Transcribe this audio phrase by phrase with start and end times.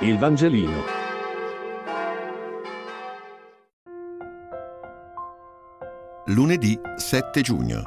[0.00, 0.82] Il Vangelino.
[6.26, 7.82] Lunedì 7 giugno.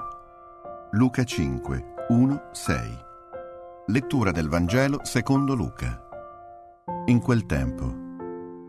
[0.93, 2.77] Luca 5, 1, 6.
[3.85, 6.03] Lettura del Vangelo secondo Luca.
[7.05, 7.85] In quel tempo,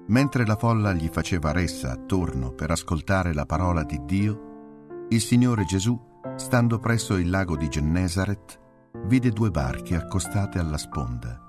[0.09, 5.65] mentre la folla gli faceva ressa attorno per ascoltare la parola di Dio, il Signore
[5.65, 5.99] Gesù,
[6.37, 8.61] stando presso il lago di Gennesaret,
[9.07, 11.49] vide due barche accostate alla sponda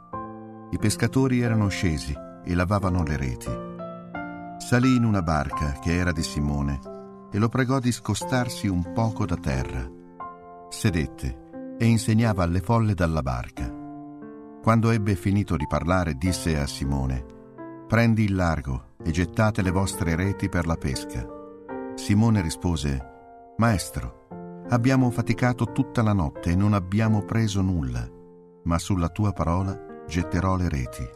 [0.72, 3.52] i pescatori erano scesi e lavavano le reti.
[4.58, 6.80] Salì in una barca che era di Simone
[7.30, 9.86] e lo pregò di scostarsi un poco da terra.
[10.70, 13.70] Sedette e insegnava alle folle dalla barca.
[14.62, 17.26] Quando ebbe finito di parlare, disse a Simone,
[17.88, 21.28] Prendi il largo e gettate le vostre reti per la pesca.
[21.96, 28.08] Simone rispose, Maestro, abbiamo faticato tutta la notte e non abbiamo preso nulla,
[28.64, 31.08] ma sulla tua parola getterò le reti.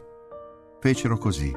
[0.80, 1.52] Fecero così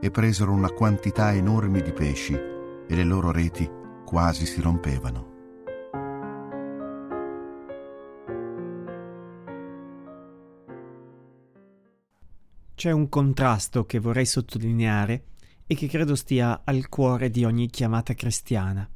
[0.00, 3.68] e presero una quantità enorme di pesci e le loro reti
[4.04, 5.26] quasi si rompevano.
[12.76, 15.24] C'è un contrasto che vorrei sottolineare
[15.66, 18.88] e che credo stia al cuore di ogni chiamata cristiana.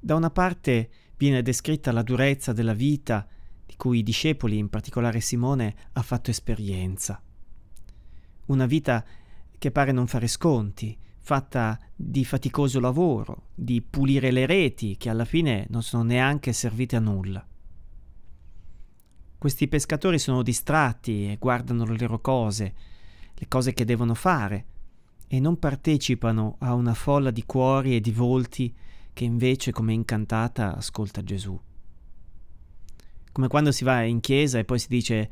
[0.00, 3.28] Da una parte viene descritta la durezza della vita
[3.66, 7.20] di cui i discepoli, in particolare Simone, ha fatto esperienza.
[8.46, 9.04] Una vita
[9.58, 15.24] che pare non fare sconti, fatta di faticoso lavoro, di pulire le reti che alla
[15.24, 17.46] fine non sono neanche servite a nulla.
[19.38, 22.74] Questi pescatori sono distratti e guardano le loro cose,
[23.34, 24.66] le cose che devono fare,
[25.26, 28.74] e non partecipano a una folla di cuori e di volti
[29.12, 31.58] che invece, come incantata, ascolta Gesù.
[33.34, 35.28] Come quando si va in chiesa e poi si dice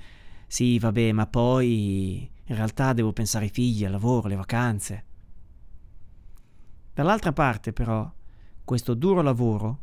[0.49, 5.05] sì, vabbè, ma poi in realtà devo pensare ai figli, al lavoro, alle vacanze.
[6.93, 8.13] Dall'altra parte, però,
[8.65, 9.79] questo duro lavoro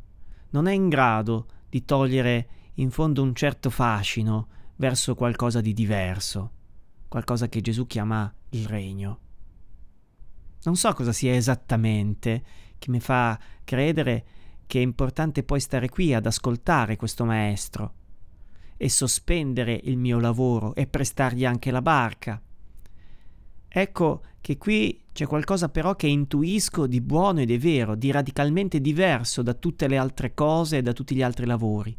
[0.49, 6.51] non è in grado di togliere in fondo un certo fascino verso qualcosa di diverso,
[7.07, 9.19] qualcosa che Gesù chiama il regno.
[10.63, 12.43] Non so cosa sia esattamente
[12.77, 14.25] che mi fa credere
[14.67, 17.93] che è importante poi stare qui ad ascoltare questo maestro,
[18.81, 22.41] e sospendere il mio lavoro e prestargli anche la barca.
[23.67, 28.79] Ecco che qui c'è qualcosa però che intuisco di buono e di vero, di radicalmente
[28.79, 31.95] diverso da tutte le altre cose e da tutti gli altri lavori.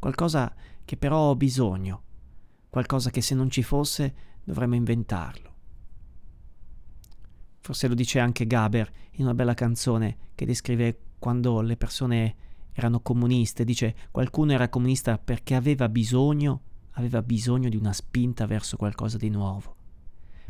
[0.00, 0.52] Qualcosa
[0.84, 2.02] che però ho bisogno,
[2.70, 5.54] qualcosa che se non ci fosse dovremmo inventarlo.
[7.60, 12.34] Forse lo dice anche Gaber in una bella canzone che descrive quando le persone
[12.76, 16.60] erano comuniste, dice qualcuno era comunista perché aveva bisogno,
[16.92, 19.74] aveva bisogno di una spinta verso qualcosa di nuovo,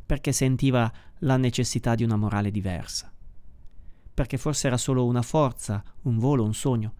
[0.04, 3.12] perché sentiva la necessità di una morale diversa,
[4.12, 6.94] perché forse era solo una forza, un volo, un sogno,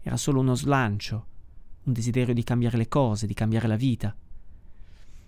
[0.00, 1.26] era solo uno slancio,
[1.84, 4.14] un desiderio di cambiare le cose, di cambiare la vita.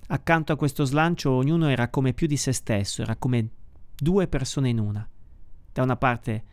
[0.08, 3.48] Accanto a questo slancio ognuno era come più di se stesso, era come
[3.94, 5.08] due persone in una.
[5.72, 6.44] Da una parte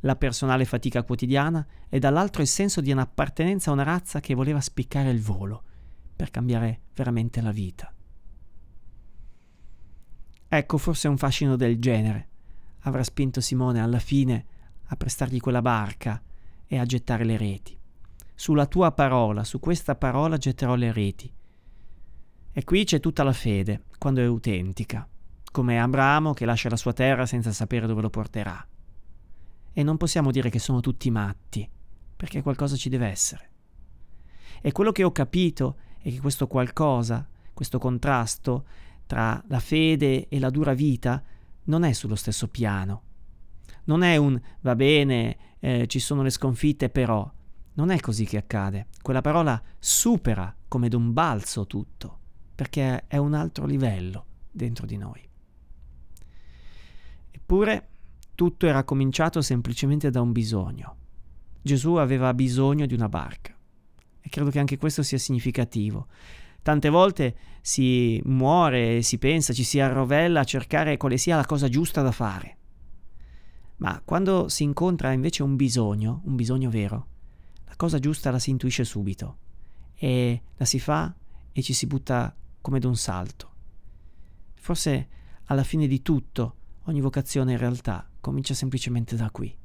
[0.00, 4.60] la personale fatica quotidiana e dall'altro il senso di un'appartenenza a una razza che voleva
[4.60, 5.62] spiccare il volo
[6.16, 7.92] per cambiare veramente la vita.
[10.48, 12.28] Ecco, forse un fascino del genere
[12.80, 14.46] avrà spinto Simone alla fine
[14.86, 16.20] a prestargli quella barca
[16.66, 17.78] e a gettare le reti.
[18.34, 21.32] Sulla tua parola, su questa parola getterò le reti.
[22.52, 25.06] E qui c'è tutta la fede, quando è autentica,
[25.52, 28.66] come Abramo che lascia la sua terra senza sapere dove lo porterà.
[29.72, 31.68] E non possiamo dire che sono tutti matti,
[32.16, 33.50] perché qualcosa ci deve essere.
[34.60, 38.66] E quello che ho capito è che questo qualcosa, questo contrasto
[39.06, 41.22] tra la fede e la dura vita,
[41.64, 43.02] non è sullo stesso piano.
[43.84, 47.30] Non è un va bene, eh, ci sono le sconfitte, però.
[47.72, 48.88] Non è così che accade.
[49.00, 52.18] Quella parola supera come d'un balzo tutto,
[52.54, 55.26] perché è un altro livello dentro di noi.
[57.30, 57.88] Eppure
[58.40, 60.96] tutto era cominciato semplicemente da un bisogno.
[61.60, 63.54] Gesù aveva bisogno di una barca.
[64.18, 66.06] E credo che anche questo sia significativo.
[66.62, 71.68] Tante volte si muore, si pensa, ci si arrovella a cercare quale sia la cosa
[71.68, 72.56] giusta da fare.
[73.76, 77.08] Ma quando si incontra invece un bisogno, un bisogno vero,
[77.66, 79.36] la cosa giusta la si intuisce subito
[79.94, 81.14] e la si fa
[81.52, 83.50] e ci si butta come d'un salto.
[84.54, 85.08] Forse
[85.44, 86.54] alla fine di tutto
[86.84, 89.56] ogni vocazione in realtà comincia semplicemente da qui.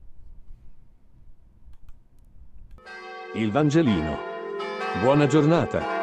[3.36, 4.18] Il Vangelino.
[5.02, 5.95] Buona giornata.